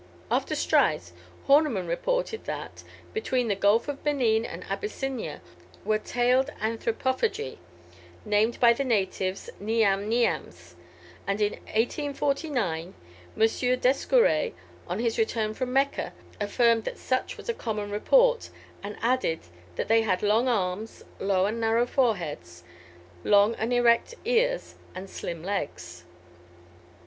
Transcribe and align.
"After 0.41 0.55
Struys, 0.55 1.11
Hornemann 1.47 1.85
reported 1.87 2.45
that, 2.45 2.83
between 3.13 3.49
the 3.49 3.55
Gulf 3.55 3.87
of 3.87 4.03
Benin 4.03 4.45
and 4.47 4.63
Abyssinia, 4.63 5.43
were 5.85 5.99
tailed 5.99 6.47
anthropophagi, 6.59 7.59
named 8.25 8.59
by 8.59 8.73
the 8.73 8.83
natives 8.83 9.51
Niam 9.59 10.09
niams; 10.09 10.73
and 11.27 11.39
in 11.39 11.51
1849, 11.71 12.95
M. 12.97 13.41
Descouret, 13.79 14.55
on 14.87 14.97
his 14.97 15.19
return 15.19 15.53
from 15.53 15.71
Mecca, 15.71 16.13
affirmed 16.39 16.83
that 16.85 16.97
such 16.97 17.37
was 17.37 17.47
a 17.47 17.53
common 17.53 17.91
report, 17.91 18.49
and 18.81 18.97
added 19.03 19.41
that 19.75 19.87
they 19.87 20.01
had 20.01 20.23
long 20.23 20.47
arms, 20.47 21.03
low 21.19 21.45
and 21.45 21.61
narrow 21.61 21.85
foreheads, 21.85 22.63
long 23.23 23.53
and 23.53 23.71
erect 23.71 24.15
ears, 24.25 24.73
and 24.95 25.11
slim 25.11 25.43
legs. 25.43 26.05